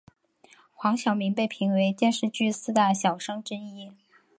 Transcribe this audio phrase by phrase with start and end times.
[0.73, 3.91] 黄晓明被评为电视剧四大小生之一。